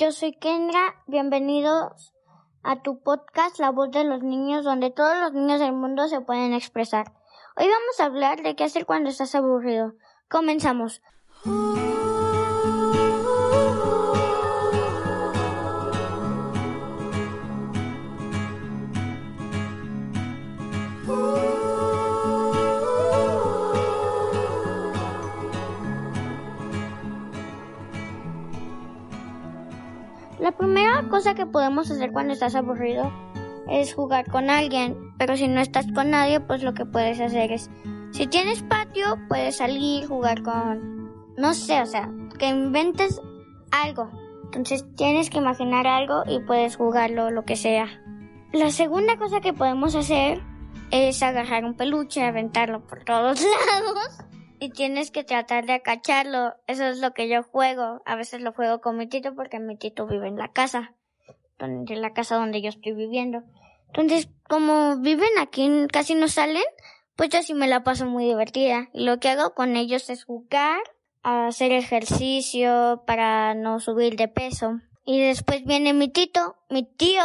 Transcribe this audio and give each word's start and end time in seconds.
yo 0.00 0.12
soy 0.12 0.32
Kendra. 0.32 0.94
Bienvenidos 1.06 2.14
a 2.62 2.80
tu 2.80 3.02
podcast 3.02 3.60
La 3.60 3.70
voz 3.70 3.90
de 3.90 4.02
los 4.02 4.22
niños, 4.22 4.64
donde 4.64 4.90
todos 4.90 5.14
los 5.20 5.34
niños 5.34 5.60
del 5.60 5.74
mundo 5.74 6.08
se 6.08 6.22
pueden 6.22 6.54
expresar. 6.54 7.12
Hoy 7.54 7.66
vamos 7.66 8.00
a 8.00 8.06
hablar 8.06 8.42
de 8.42 8.56
qué 8.56 8.64
hacer 8.64 8.86
cuando 8.86 9.10
estás 9.10 9.34
aburrido. 9.34 9.92
Comenzamos. 10.30 11.02
Cosa 31.20 31.34
que 31.34 31.44
podemos 31.44 31.90
hacer 31.90 32.12
cuando 32.12 32.32
estás 32.32 32.54
aburrido 32.54 33.12
es 33.68 33.92
jugar 33.92 34.24
con 34.30 34.48
alguien, 34.48 34.96
pero 35.18 35.36
si 35.36 35.48
no 35.48 35.60
estás 35.60 35.84
con 35.92 36.08
nadie, 36.08 36.40
pues 36.40 36.62
lo 36.62 36.72
que 36.72 36.86
puedes 36.86 37.20
hacer 37.20 37.52
es, 37.52 37.70
si 38.10 38.26
tienes 38.26 38.62
patio, 38.62 39.18
puedes 39.28 39.58
salir, 39.58 40.06
jugar 40.06 40.42
con, 40.42 41.34
no 41.36 41.52
sé, 41.52 41.82
o 41.82 41.84
sea, 41.84 42.10
que 42.38 42.48
inventes 42.48 43.20
algo. 43.70 44.10
Entonces 44.44 44.86
tienes 44.96 45.28
que 45.28 45.36
imaginar 45.36 45.86
algo 45.86 46.22
y 46.26 46.40
puedes 46.40 46.76
jugarlo, 46.76 47.30
lo 47.30 47.44
que 47.44 47.56
sea. 47.56 48.02
La 48.54 48.70
segunda 48.70 49.18
cosa 49.18 49.42
que 49.42 49.52
podemos 49.52 49.96
hacer 49.96 50.40
es 50.90 51.22
agarrar 51.22 51.66
un 51.66 51.74
peluche, 51.74 52.22
aventarlo 52.22 52.86
por 52.86 53.04
todos 53.04 53.42
lados 53.70 54.24
y 54.58 54.70
tienes 54.70 55.10
que 55.10 55.22
tratar 55.22 55.66
de 55.66 55.74
acacharlo. 55.74 56.54
Eso 56.66 56.84
es 56.84 56.98
lo 56.98 57.12
que 57.12 57.28
yo 57.28 57.42
juego. 57.42 58.00
A 58.06 58.16
veces 58.16 58.40
lo 58.40 58.54
juego 58.54 58.80
con 58.80 58.96
mi 58.96 59.06
tito 59.06 59.34
porque 59.34 59.60
mi 59.60 59.76
tito 59.76 60.06
vive 60.06 60.28
en 60.28 60.36
la 60.36 60.48
casa, 60.48 60.94
en 61.66 62.00
la 62.00 62.12
casa 62.12 62.36
donde 62.36 62.62
yo 62.62 62.68
estoy 62.68 62.92
viviendo. 62.92 63.42
Entonces, 63.88 64.28
como 64.48 64.96
viven 64.98 65.30
aquí, 65.38 65.68
casi 65.92 66.14
no 66.14 66.28
salen, 66.28 66.62
pues 67.16 67.30
yo 67.30 67.42
sí 67.42 67.54
me 67.54 67.68
la 67.68 67.82
paso 67.82 68.06
muy 68.06 68.24
divertida. 68.24 68.88
Y 68.92 69.04
lo 69.04 69.18
que 69.18 69.30
hago 69.30 69.54
con 69.54 69.76
ellos 69.76 70.08
es 70.10 70.24
jugar, 70.24 70.80
hacer 71.22 71.72
ejercicio 71.72 73.02
para 73.06 73.54
no 73.54 73.80
subir 73.80 74.16
de 74.16 74.28
peso. 74.28 74.80
Y 75.04 75.20
después 75.20 75.64
viene 75.64 75.92
mi 75.92 76.08
tito, 76.08 76.56
mi 76.68 76.84
tío. 76.84 77.22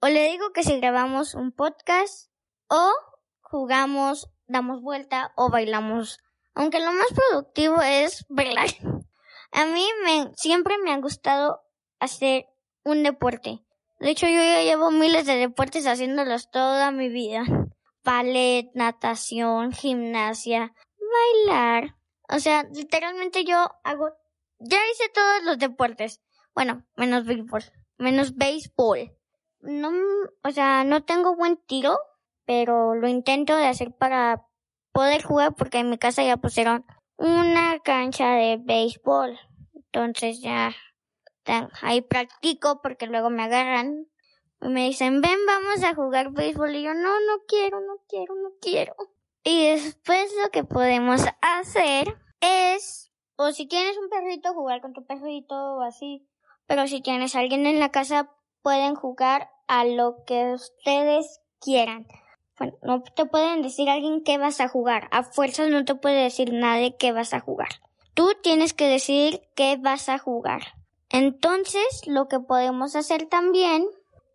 O 0.00 0.08
le 0.08 0.30
digo 0.30 0.52
que 0.52 0.62
si 0.62 0.78
grabamos 0.78 1.34
un 1.34 1.52
podcast, 1.52 2.30
o 2.68 2.92
jugamos, 3.40 4.28
damos 4.46 4.82
vuelta, 4.82 5.32
o 5.36 5.50
bailamos. 5.50 6.18
Aunque 6.54 6.80
lo 6.80 6.92
más 6.92 7.08
productivo 7.14 7.80
es 7.80 8.24
bailar. 8.28 8.68
A 9.52 9.66
mí 9.66 9.86
me, 10.04 10.32
siempre 10.34 10.76
me 10.78 10.92
ha 10.92 10.98
gustado 10.98 11.62
hacer 12.00 12.46
un 12.86 13.02
deporte. 13.02 13.60
De 13.98 14.10
hecho, 14.10 14.26
yo 14.26 14.36
ya 14.36 14.62
llevo 14.62 14.90
miles 14.90 15.26
de 15.26 15.36
deportes 15.36 15.86
haciéndolos 15.86 16.50
toda 16.50 16.92
mi 16.92 17.08
vida. 17.08 17.42
Ballet, 18.04 18.70
natación, 18.74 19.72
gimnasia, 19.72 20.72
bailar. 21.46 21.96
O 22.28 22.38
sea, 22.38 22.62
literalmente 22.72 23.44
yo 23.44 23.56
hago, 23.82 24.10
ya 24.60 24.78
hice 24.92 25.08
todos 25.12 25.42
los 25.44 25.58
deportes. 25.58 26.22
Bueno, 26.54 26.86
menos 26.94 27.24
béisbol, 27.24 27.64
menos 27.98 28.36
béisbol. 28.36 29.12
No, 29.60 29.90
o 30.44 30.50
sea, 30.52 30.84
no 30.84 31.02
tengo 31.02 31.34
buen 31.34 31.56
tiro, 31.56 31.98
pero 32.44 32.94
lo 32.94 33.08
intento 33.08 33.56
de 33.56 33.66
hacer 33.66 33.92
para 33.98 34.46
poder 34.92 35.24
jugar 35.24 35.54
porque 35.56 35.78
en 35.78 35.90
mi 35.90 35.98
casa 35.98 36.22
ya 36.22 36.36
pusieron 36.36 36.86
una 37.16 37.80
cancha 37.80 38.34
de 38.34 38.58
béisbol. 38.62 39.38
Entonces 39.74 40.40
ya 40.40 40.72
ahí 41.82 42.02
practico 42.02 42.80
porque 42.82 43.06
luego 43.06 43.30
me 43.30 43.44
agarran 43.44 44.06
y 44.60 44.68
me 44.68 44.86
dicen, 44.86 45.20
ven, 45.20 45.38
vamos 45.46 45.84
a 45.84 45.94
jugar 45.94 46.30
béisbol. 46.32 46.74
Y 46.74 46.82
yo, 46.82 46.94
no, 46.94 47.20
no 47.20 47.42
quiero, 47.46 47.80
no 47.80 47.96
quiero, 48.08 48.34
no 48.34 48.50
quiero. 48.60 48.94
Y 49.44 49.70
después 49.70 50.32
lo 50.42 50.50
que 50.50 50.64
podemos 50.64 51.22
hacer 51.40 52.16
es, 52.40 53.12
o 53.36 53.52
si 53.52 53.66
tienes 53.66 53.96
un 53.98 54.08
perrito, 54.08 54.54
jugar 54.54 54.80
con 54.80 54.92
tu 54.92 55.04
perrito 55.06 55.54
o 55.54 55.82
así. 55.82 56.26
Pero 56.66 56.86
si 56.88 57.00
tienes 57.00 57.36
alguien 57.36 57.66
en 57.66 57.78
la 57.78 57.90
casa, 57.90 58.30
pueden 58.62 58.94
jugar 58.96 59.50
a 59.68 59.84
lo 59.84 60.24
que 60.26 60.52
ustedes 60.52 61.40
quieran. 61.60 62.06
Bueno, 62.58 62.76
no 62.82 63.02
te 63.02 63.26
pueden 63.26 63.62
decir 63.62 63.88
a 63.88 63.94
alguien 63.94 64.24
qué 64.24 64.38
vas 64.38 64.60
a 64.60 64.68
jugar. 64.68 65.08
A 65.12 65.22
fuerzas 65.22 65.68
no 65.68 65.84
te 65.84 65.94
puede 65.94 66.22
decir 66.22 66.52
nadie 66.52 66.96
qué 66.96 67.12
vas 67.12 67.34
a 67.34 67.40
jugar. 67.40 67.68
Tú 68.14 68.32
tienes 68.42 68.72
que 68.72 68.88
decir 68.88 69.42
qué 69.54 69.76
vas 69.76 70.08
a 70.08 70.18
jugar. 70.18 70.62
Entonces, 71.10 72.02
lo 72.06 72.28
que 72.28 72.40
podemos 72.40 72.96
hacer 72.96 73.26
también 73.26 73.88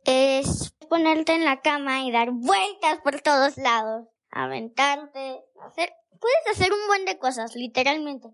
es 0.05 0.73
ponerte 0.89 1.33
en 1.33 1.45
la 1.45 1.61
cama 1.61 2.01
y 2.01 2.11
dar 2.11 2.31
vueltas 2.31 2.99
por 3.03 3.21
todos 3.21 3.57
lados, 3.57 4.07
aventarte, 4.31 5.43
hacer, 5.65 5.93
puedes 6.19 6.47
hacer 6.51 6.71
un 6.73 6.87
buen 6.87 7.05
de 7.05 7.17
cosas, 7.19 7.55
literalmente. 7.55 8.29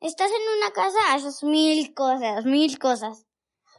Estás 0.00 0.30
en 0.30 0.58
una 0.58 0.70
casa, 0.72 0.98
haces 1.14 1.42
mil 1.42 1.94
cosas, 1.94 2.44
mil 2.44 2.78
cosas. 2.78 3.26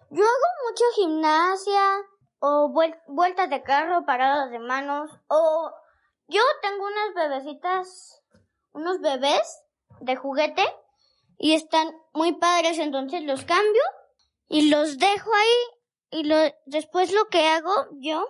Yo 0.09 0.23
hago 0.23 0.69
mucho 0.69 0.83
gimnasia, 0.95 2.01
o 2.39 2.69
vueltas 3.07 3.49
de 3.49 3.63
carro, 3.63 4.05
paradas 4.05 4.49
de 4.49 4.59
manos, 4.59 5.11
o 5.27 5.71
yo 6.27 6.41
tengo 6.61 6.85
unas 6.85 7.13
bebecitas, 7.15 8.21
unos 8.71 8.99
bebés 9.01 9.61
de 9.99 10.15
juguete, 10.15 10.63
y 11.39 11.53
están 11.53 11.89
muy 12.13 12.33
padres, 12.33 12.77
entonces 12.77 13.23
los 13.23 13.45
cambio 13.45 13.81
y 14.49 14.69
los 14.69 14.97
dejo 14.97 15.33
ahí 15.33 16.19
y 16.19 16.23
lo, 16.25 16.35
después 16.65 17.13
lo 17.13 17.25
que 17.29 17.47
hago 17.47 17.73
yo 18.01 18.27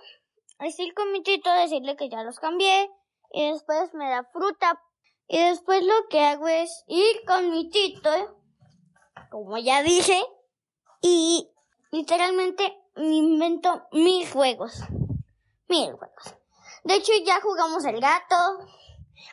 es 0.60 0.80
ir 0.80 0.94
con 0.94 1.12
mi 1.12 1.24
tito, 1.24 1.52
decirle 1.52 1.96
que 1.96 2.08
ya 2.08 2.24
los 2.24 2.40
cambié 2.40 2.90
y 3.32 3.52
después 3.52 3.94
me 3.96 4.10
da 4.10 4.24
fruta 4.32 4.80
y 5.28 5.40
después 5.40 5.84
lo 5.84 6.08
que 6.10 6.22
hago 6.22 6.48
es 6.48 6.84
ir 6.88 7.24
con 7.26 7.50
mi 7.50 7.70
tito, 7.70 8.10
como 9.32 9.58
ya 9.58 9.84
dije, 9.84 10.22
y 11.02 11.50
literalmente 11.92 12.78
me 12.96 13.16
invento 13.16 13.88
mil 13.92 14.30
juegos, 14.30 14.82
mil 15.68 15.94
juegos. 15.94 16.36
De 16.84 16.96
hecho 16.96 17.12
ya 17.26 17.42
jugamos 17.42 17.86
el 17.86 18.02
gato, 18.02 18.36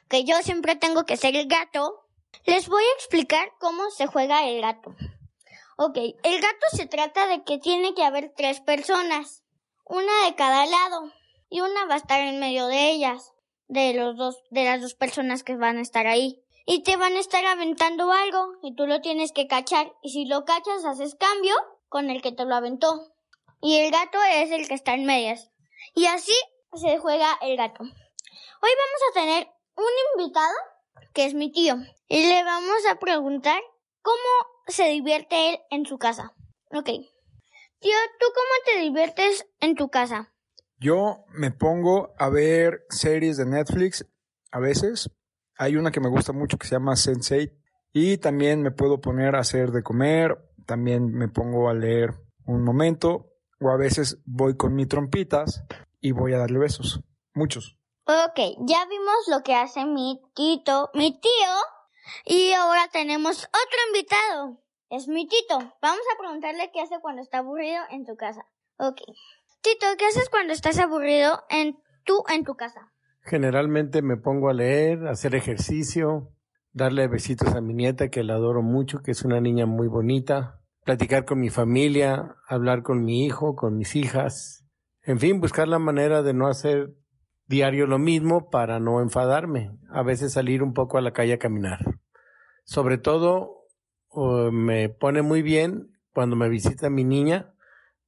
que 0.09 0.25
yo 0.25 0.36
siempre 0.42 0.76
tengo 0.76 1.04
que 1.04 1.16
ser 1.16 1.36
el 1.36 1.47
gato 1.47 2.06
les 2.44 2.69
voy 2.69 2.82
a 2.82 2.97
explicar 2.97 3.52
cómo 3.58 3.91
se 3.91 4.06
juega 4.06 4.47
el 4.47 4.60
gato. 4.60 4.94
Ok, 5.78 5.97
el 5.97 6.41
gato 6.41 6.66
se 6.72 6.86
trata 6.86 7.26
de 7.26 7.44
que 7.44 7.58
tiene 7.58 7.94
que 7.94 8.04
haber 8.04 8.32
tres 8.34 8.60
personas, 8.60 9.44
una 9.84 10.24
de 10.24 10.34
cada 10.34 10.64
lado, 10.66 11.12
y 11.48 11.60
una 11.60 11.84
va 11.86 11.94
a 11.94 11.98
estar 11.98 12.20
en 12.20 12.41
medio 12.41 12.66
de 12.66 12.91
ellas, 12.91 13.32
de 13.69 13.92
los 13.94 14.16
dos, 14.16 14.42
de 14.50 14.64
las 14.64 14.80
dos 14.80 14.94
personas 14.94 15.42
que 15.42 15.56
van 15.56 15.78
a 15.78 15.82
estar 15.82 16.06
ahí. 16.06 16.42
Y 16.64 16.82
te 16.82 16.97
van 16.97 17.14
a 17.14 17.20
estar 17.20 17.44
aventando 17.44 18.10
algo, 18.10 18.54
y 18.62 18.74
tú 18.74 18.86
lo 18.86 19.00
tienes 19.00 19.32
que 19.32 19.47
cachar, 19.47 19.92
y 20.03 20.10
si 20.10 20.24
lo 20.24 20.44
cachas 20.44 20.84
haces 20.84 21.14
cambio 21.14 21.54
con 21.88 22.10
el 22.10 22.22
que 22.22 22.32
te 22.32 22.44
lo 22.44 22.54
aventó. 22.54 23.12
Y 23.60 23.77
el 23.77 23.91
gato 23.91 24.18
es 24.32 24.50
el 24.50 24.68
que 24.68 24.74
está 24.74 24.94
en 24.94 25.04
medias. 25.04 25.50
Y 25.94 26.06
así 26.06 26.34
se 26.74 26.98
juega 26.98 27.39
el 27.42 27.56
gato. 27.56 27.82
Hoy 27.82 27.91
vamos 28.71 29.03
a 29.10 29.15
tener 29.15 29.48
un 29.77 30.21
invitado 30.21 30.54
que 31.13 31.27
es 31.27 31.34
mi 31.34 31.51
tío, 31.53 31.77
y 32.09 32.27
le 32.27 32.45
vamos 32.45 32.87
a 32.91 32.98
preguntar 32.98 33.60
cómo 34.03 34.63
se 34.69 34.89
divierte 34.89 35.51
él 35.51 35.59
en 35.71 35.87
su 35.87 35.98
casa. 35.98 36.33
Ok. 36.72 36.87
Tío, 37.78 37.95
¿tú 38.19 38.27
cómo 38.34 38.65
te 38.65 38.81
diviertes 38.83 39.47
en 39.60 39.75
tu 39.75 39.89
casa? 39.89 40.33
Yo 40.78 41.25
me 41.31 41.51
pongo 41.51 42.15
a 42.19 42.28
ver 42.28 42.84
series 42.89 43.37
de 43.37 43.47
Netflix 43.47 44.07
a 44.51 44.60
veces. 44.60 45.10
Hay 45.59 45.77
una 45.77 45.91
que 45.91 46.01
me 46.01 46.09
gusta 46.09 46.33
mucho 46.33 46.59
que 46.59 46.66
se 46.66 46.75
llama 46.75 46.93
Sense8 46.93 47.53
y 47.92 48.19
también 48.19 48.63
me 48.63 48.71
puedo 48.71 49.01
poner 49.01 49.37
a 49.37 49.41
hacer 49.41 49.71
de 49.71 49.83
comer, 49.83 50.37
también 50.66 51.13
me 51.13 51.28
pongo 51.28 51.71
a 51.71 51.75
leer 51.75 52.15
un 52.45 52.63
momento 52.63 53.33
o 53.60 53.71
a 53.71 53.77
veces 53.77 54.19
voy 54.27 54.57
con 54.57 54.75
mis 54.75 54.89
trompitas 54.89 55.65
y 56.01 56.13
voy 56.13 56.34
a 56.34 56.39
darle 56.39 56.59
besos. 56.59 57.01
Muchos. 57.34 57.78
Ok, 58.08 58.38
ya 58.68 58.86
vimos 58.88 59.26
lo 59.28 59.42
que 59.42 59.56
hace 59.56 59.84
mi 59.84 60.22
tito, 60.36 60.91
mi 60.94 61.20
tío, 61.20 61.53
y 62.24 62.53
ahora 62.53 62.88
tenemos 62.92 63.47
otro 63.47 63.78
invitado. 63.88 64.62
es 64.91 65.08
mi 65.08 65.26
Tito. 65.26 65.58
Vamos 65.82 66.04
a 66.14 66.18
preguntarle 66.20 66.70
qué 66.72 66.82
hace 66.82 67.00
cuando 67.00 67.20
está 67.20 67.38
aburrido 67.38 67.82
en 67.91 68.06
tu 68.06 68.14
casa. 68.14 68.47
Ok. 68.78 68.98
Tito, 69.60 69.86
¿qué 69.98 70.06
haces 70.06 70.28
cuando 70.30 70.53
estás 70.53 70.78
aburrido 70.78 71.42
en 71.50 71.78
tú 72.04 72.22
en 72.32 72.44
tu 72.44 72.54
casa? 72.54 72.92
Generalmente 73.22 74.03
me 74.03 74.16
pongo 74.16 74.50
a 74.50 74.54
leer, 74.54 75.08
hacer 75.08 75.34
ejercicio, 75.34 76.30
darle 76.72 77.08
besitos 77.08 77.56
a 77.56 77.60
mi 77.60 77.74
nieta 77.74 78.08
que 78.08 78.22
la 78.22 78.34
adoro 78.34 78.62
mucho, 78.62 79.03
que 79.03 79.10
es 79.10 79.24
una 79.24 79.41
niña 79.41 79.66
muy 79.66 79.88
bonita, 79.88 80.60
platicar 80.84 81.24
con 81.24 81.41
mi 81.41 81.50
familia, 81.50 82.36
hablar 82.47 82.84
con 82.84 83.04
mi 83.04 83.24
hijo, 83.24 83.56
con 83.56 83.76
mis 83.76 83.97
hijas, 83.97 84.64
en 85.03 85.18
fin, 85.18 85.41
buscar 85.41 85.66
la 85.66 85.80
manera 85.80 86.22
de 86.22 86.34
no 86.34 86.47
hacer 86.47 86.94
diario 87.47 87.87
lo 87.87 87.98
mismo 87.98 88.51
para 88.51 88.81
no 88.81 89.01
enfadarme, 89.01 89.78
a 89.91 90.03
veces 90.03 90.33
salir 90.33 90.63
un 90.63 90.75
poco 90.75 90.98
a 90.98 91.01
la 91.01 91.13
calle 91.13 91.34
a 91.34 91.39
caminar. 91.39 91.78
Sobre 92.65 92.98
todo 92.98 93.65
me 94.53 94.89
pone 94.89 95.22
muy 95.22 95.43
bien 95.43 95.93
cuando 96.13 96.37
me 96.37 96.48
visita 96.48 96.91
mi 96.91 97.04
niña, 97.04 97.54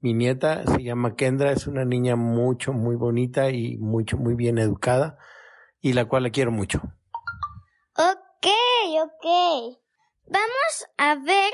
mi 0.01 0.15
nieta 0.15 0.65
se 0.65 0.83
llama 0.83 1.17
Kendra, 1.17 1.53
es 1.53 1.67
una 1.67 1.85
niña 1.85 2.17
mucho, 2.17 2.73
muy 2.73 2.97
bonita 2.97 3.51
y 3.51 3.77
mucho, 3.79 4.17
muy 4.17 4.35
bien 4.35 4.59
educada 4.59 5.19
y 5.81 5.93
la 5.93 6.07
cual 6.07 6.23
la 6.23 6.31
quiero 6.31 6.51
mucho. 6.51 6.81
Ok, 7.97 8.47
ok. 9.03 9.79
Vamos 10.27 10.87
a 10.97 11.15
ver 11.17 11.53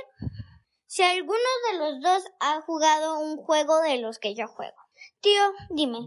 si 0.87 1.03
alguno 1.03 1.39
de 1.71 1.79
los 1.79 2.03
dos 2.03 2.25
ha 2.41 2.61
jugado 2.63 3.19
un 3.19 3.37
juego 3.37 3.81
de 3.81 3.99
los 3.99 4.19
que 4.19 4.35
yo 4.35 4.47
juego. 4.47 4.77
Tío, 5.21 5.41
dime, 5.71 5.99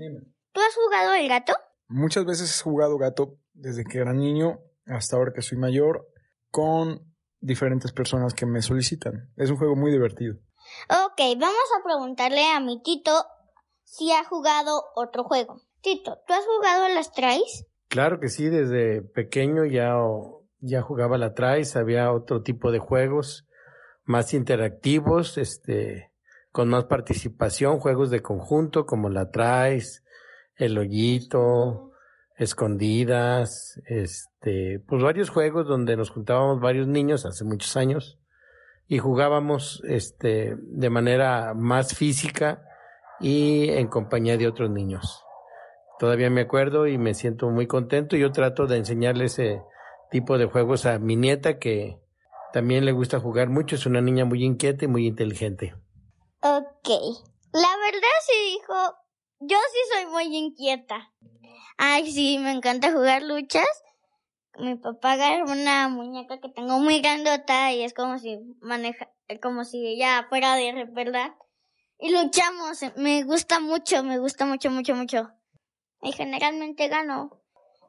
¿tú 0.58 0.64
has 0.64 0.74
jugado 0.74 1.14
el 1.14 1.30
gato? 1.30 1.54
Muchas 1.88 2.26
veces 2.26 2.60
he 2.60 2.64
jugado 2.64 2.98
gato 2.98 3.38
desde 3.54 3.84
que 3.84 4.00
era 4.00 4.12
niño 4.12 4.60
hasta 4.88 5.16
ahora 5.16 5.32
que 5.32 5.44
soy 5.44 5.60
mayor 5.60 6.08
con 6.50 7.14
diferentes 7.40 7.92
personas 7.92 8.34
que 8.34 8.48
me 8.48 8.64
solicitan. 8.64 9.32
Es 9.38 9.52
un 9.52 9.58
juego 9.58 9.76
muy 9.76 9.92
divertido. 9.92 10.38
Ok, 10.90 11.22
vamos 11.38 11.70
a 11.80 11.84
preguntarle 11.84 12.44
a 12.52 12.60
mi 12.60 12.82
Tito 12.82 13.24
si 13.84 14.12
ha 14.12 14.24
jugado 14.24 14.84
otro 14.96 15.26
juego. 15.26 15.62
Tito, 15.82 16.18
¿tú 16.26 16.34
has 16.34 16.44
jugado 16.46 16.90
las 16.90 17.12
trays? 17.12 17.68
Claro 17.88 18.20
que 18.20 18.30
sí, 18.30 18.50
desde 18.50 19.04
pequeño 19.04 19.64
ya, 19.64 19.94
ya 20.60 20.82
jugaba 20.82 21.20
la 21.20 21.36
trays, 21.36 21.76
había 21.76 22.12
otro 22.12 22.42
tipo 22.42 22.72
de 22.72 22.80
juegos 22.80 23.46
más 24.06 24.34
interactivos, 24.34 25.38
este, 25.38 26.12
con 26.52 26.70
más 26.70 26.86
participación, 26.86 27.80
juegos 27.80 28.10
de 28.10 28.24
conjunto 28.24 28.88
como 28.88 29.10
la 29.10 29.30
trays, 29.30 30.04
el 30.58 30.78
hoyito, 30.78 31.92
escondidas, 32.36 33.82
este, 33.86 34.80
pues 34.88 35.02
varios 35.02 35.30
juegos 35.30 35.68
donde 35.68 35.98
nos 35.98 36.10
juntábamos 36.12 36.60
varios 36.60 36.88
niños 36.88 37.26
hace 37.26 37.44
muchos 37.44 37.76
años 37.78 38.20
y 38.88 39.00
jugábamos 39.00 39.82
este 39.86 40.56
de 40.58 40.90
manera 40.90 41.54
más 41.54 41.96
física 41.96 42.64
y 43.20 43.70
en 43.70 43.88
compañía 43.88 44.38
de 44.38 44.48
otros 44.48 44.70
niños. 44.70 45.24
Todavía 46.00 46.30
me 46.30 46.42
acuerdo 46.42 46.86
y 46.86 46.98
me 46.98 47.16
siento 47.16 47.50
muy 47.50 47.66
contento. 47.66 48.16
Yo 48.16 48.32
trato 48.32 48.68
de 48.68 48.78
enseñarle 48.78 49.26
ese 49.26 49.64
tipo 50.12 50.38
de 50.38 50.46
juegos 50.46 50.86
a 50.86 51.00
mi 51.00 51.16
nieta 51.16 51.58
que 51.58 52.00
también 52.54 52.86
le 52.86 52.92
gusta 52.92 53.20
jugar 53.20 53.50
mucho. 53.50 53.76
Es 53.76 53.88
una 53.88 54.00
niña 54.00 54.24
muy 54.24 54.44
inquieta 54.44 54.86
y 54.86 54.88
muy 54.88 55.08
inteligente. 55.08 55.76
Ok. 56.42 56.90
La 57.52 57.70
verdad 57.84 58.18
sí, 58.28 58.60
hijo. 58.60 59.07
Yo 59.40 59.58
sí 59.72 59.78
soy 59.94 60.06
muy 60.08 60.36
inquieta. 60.36 61.14
Ay, 61.78 62.12
sí, 62.12 62.40
me 62.40 62.52
encanta 62.52 62.92
jugar 62.92 63.22
luchas. 63.22 63.68
Mi 64.58 64.76
papá 64.76 65.12
agarra 65.12 65.44
una 65.44 65.88
muñeca 65.90 66.40
que 66.40 66.50
tengo 66.50 66.80
muy 66.80 67.02
grandota 67.02 67.72
y 67.72 67.84
es 67.84 67.94
como 67.94 68.18
si 68.18 68.40
maneja, 68.62 69.12
como 69.42 69.64
si 69.64 69.86
ella 69.86 70.26
fuera 70.30 70.56
de 70.56 70.86
verdad. 70.86 71.36
Y 72.00 72.12
luchamos. 72.12 72.80
Me 72.96 73.24
gusta 73.24 73.60
mucho, 73.60 74.04
me 74.04 74.18
gusta 74.18 74.46
mucho, 74.46 74.72
mucho, 74.72 74.96
mucho. 74.96 75.30
Y 76.02 76.14
generalmente 76.14 76.88
gano. 76.88 77.44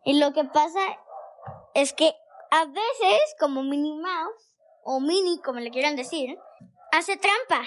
Y 0.05 0.19
lo 0.19 0.35
que 0.35 0.45
pasa 0.45 0.81
es 1.75 1.95
que 1.95 2.13
a 2.51 2.67
veces, 2.67 3.21
como 3.41 3.63
Minnie 3.63 4.01
Mouse, 4.01 4.53
o 4.83 5.01
Minnie, 5.01 5.41
como 5.43 5.61
le 5.61 5.71
quieran 5.71 5.97
decir, 5.97 6.39
hace 6.93 7.17
trampa. 7.17 7.67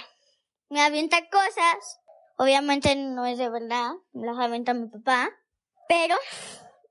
Me 0.69 0.81
avienta 0.81 1.17
cosas. 1.29 2.00
Obviamente 2.41 2.95
no 2.95 3.27
es 3.27 3.37
de 3.37 3.49
verdad, 3.49 3.91
las 4.13 4.35
avienta 4.39 4.73
mi 4.73 4.87
papá. 4.87 5.29
Pero 5.87 6.15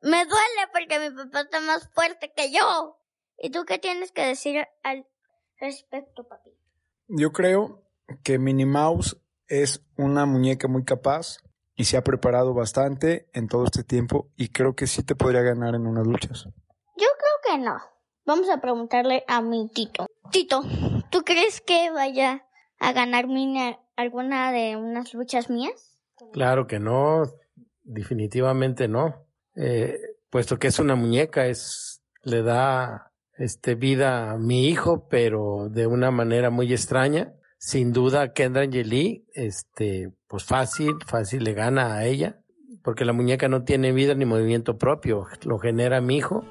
me 0.00 0.24
duele 0.24 0.68
porque 0.72 1.00
mi 1.00 1.10
papá 1.10 1.40
está 1.40 1.60
más 1.60 1.90
fuerte 1.92 2.32
que 2.36 2.52
yo. 2.52 3.00
¿Y 3.36 3.50
tú 3.50 3.64
qué 3.64 3.80
tienes 3.80 4.12
que 4.12 4.24
decir 4.24 4.64
al 4.84 5.08
respecto, 5.58 6.22
papi? 6.22 6.50
Yo 7.08 7.32
creo 7.32 7.82
que 8.22 8.38
Minnie 8.38 8.64
Mouse 8.64 9.16
es 9.48 9.84
una 9.96 10.24
muñeca 10.24 10.68
muy 10.68 10.84
capaz 10.84 11.38
y 11.74 11.86
se 11.86 11.96
ha 11.96 12.04
preparado 12.04 12.54
bastante 12.54 13.28
en 13.32 13.48
todo 13.48 13.64
este 13.64 13.82
tiempo 13.82 14.30
y 14.36 14.50
creo 14.50 14.76
que 14.76 14.86
sí 14.86 15.02
te 15.02 15.16
podría 15.16 15.42
ganar 15.42 15.74
en 15.74 15.84
unas 15.84 16.06
luchas. 16.06 16.44
Yo 16.44 17.08
creo 17.18 17.56
que 17.56 17.58
no. 17.58 17.76
Vamos 18.24 18.48
a 18.50 18.60
preguntarle 18.60 19.24
a 19.26 19.42
mi 19.42 19.68
Tito. 19.68 20.06
Tito, 20.30 20.62
¿tú 21.10 21.22
crees 21.24 21.60
que 21.60 21.90
vaya 21.90 22.46
a 22.78 22.92
ganar 22.92 23.26
Minnie 23.26 23.80
alguna 24.00 24.52
de 24.52 24.76
unas 24.76 25.14
luchas 25.14 25.50
mías? 25.50 25.98
Claro 26.32 26.66
que 26.66 26.78
no 26.78 27.24
definitivamente 27.82 28.88
no. 28.88 29.26
Eh, 29.56 29.98
puesto 30.30 30.58
que 30.58 30.68
es 30.68 30.78
una 30.78 30.94
muñeca, 30.94 31.46
es, 31.46 32.02
le 32.22 32.42
da 32.42 33.12
este 33.36 33.74
vida 33.74 34.32
a 34.32 34.38
mi 34.38 34.68
hijo, 34.68 35.06
pero 35.08 35.68
de 35.70 35.86
una 35.86 36.10
manera 36.10 36.50
muy 36.50 36.72
extraña. 36.72 37.32
Sin 37.58 37.92
duda, 37.92 38.32
Kendra 38.32 38.62
Angeli, 38.62 39.26
este, 39.34 40.12
pues 40.28 40.44
fácil, 40.44 40.94
fácil 41.06 41.44
le 41.44 41.52
gana 41.52 41.94
a 41.94 42.06
ella, 42.06 42.40
porque 42.82 43.04
la 43.04 43.12
muñeca 43.12 43.48
no 43.48 43.64
tiene 43.64 43.92
vida 43.92 44.14
ni 44.14 44.24
movimiento 44.24 44.78
propio, 44.78 45.26
lo 45.44 45.58
genera 45.58 46.00
mi 46.00 46.16
hijo, 46.16 46.44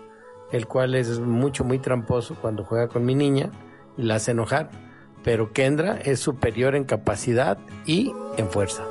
el 0.52 0.68
cual 0.68 0.94
es 0.94 1.20
mucho, 1.20 1.64
muy 1.64 1.80
tramposo 1.80 2.36
cuando 2.40 2.64
juega 2.64 2.90
con 2.90 3.06
mi 3.06 3.16
niña 3.16 3.52
y 3.98 4.04
la 4.04 4.16
hace 4.16 4.32
enojar. 4.32 4.89
Pero 5.24 5.52
Kendra 5.54 5.98
es 6.04 6.20
superior 6.20 6.76
en 6.76 6.86
capacidad 6.86 7.58
y 7.86 8.14
en 8.38 8.50
fuerza. 8.50 8.84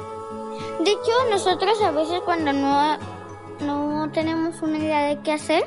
De 0.84 0.90
hecho, 0.90 1.30
nosotros 1.30 1.80
a 1.82 1.90
veces 1.90 2.20
cuando 2.25 2.52
no, 2.52 2.98
no 3.60 4.10
tenemos 4.12 4.62
una 4.62 4.78
idea 4.78 5.06
de 5.06 5.20
qué 5.22 5.32
hacer, 5.32 5.64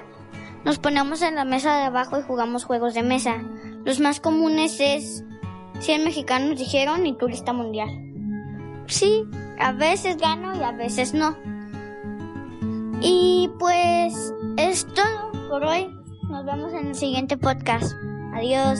nos 0.63 0.77
ponemos 0.77 1.21
en 1.21 1.35
la 1.35 1.45
mesa 1.45 1.75
de 1.77 1.83
abajo 1.85 2.19
y 2.19 2.23
jugamos 2.23 2.65
juegos 2.65 2.93
de 2.93 3.03
mesa. 3.03 3.41
Los 3.83 3.99
más 3.99 4.19
comunes 4.19 4.77
es 4.79 5.23
100 5.79 6.03
mexicanos 6.03 6.59
dijeron 6.59 7.05
y 7.05 7.17
turista 7.17 7.53
mundial. 7.53 7.89
Sí, 8.85 9.25
a 9.59 9.71
veces 9.71 10.17
gano 10.17 10.55
y 10.55 10.61
a 10.61 10.71
veces 10.71 11.13
no. 11.13 11.35
Y 13.01 13.49
pues 13.57 14.33
es 14.57 14.85
todo 14.93 15.31
por 15.49 15.63
hoy. 15.65 15.87
Nos 16.29 16.45
vemos 16.45 16.73
en 16.73 16.87
el 16.87 16.95
siguiente 16.95 17.37
podcast. 17.37 17.93
Adiós. 18.35 18.79